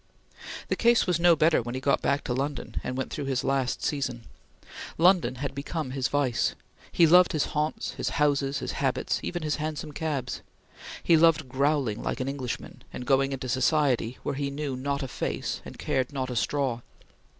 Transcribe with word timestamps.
The 0.69 0.75
case 0.75 1.05
was 1.05 1.19
no 1.19 1.35
better 1.35 1.61
when 1.61 1.75
he 1.75 1.79
got 1.79 2.01
back 2.01 2.23
to 2.23 2.33
London 2.33 2.81
and 2.83 2.97
went 2.97 3.13
through 3.13 3.25
his 3.25 3.43
last 3.43 3.83
season. 3.83 4.23
London 4.97 5.35
had 5.35 5.53
become 5.53 5.91
his 5.91 6.07
vice. 6.07 6.55
He 6.91 7.05
loved 7.05 7.33
his 7.33 7.45
haunts, 7.53 7.91
his 7.91 8.09
houses, 8.17 8.57
his 8.57 8.71
habits, 8.71 9.19
and 9.19 9.25
even 9.25 9.43
his 9.43 9.57
hansom 9.57 9.91
cabs. 9.91 10.41
He 11.03 11.15
loved 11.15 11.47
growling 11.47 12.01
like 12.01 12.19
an 12.19 12.27
Englishman, 12.27 12.83
and 12.91 13.05
going 13.05 13.31
into 13.31 13.47
society 13.47 14.17
where 14.23 14.33
he 14.33 14.49
knew 14.49 14.75
not 14.75 15.03
a 15.03 15.07
face, 15.07 15.61
and 15.65 15.77
cared 15.77 16.11
not 16.11 16.31
a 16.31 16.35
straw. 16.35 16.81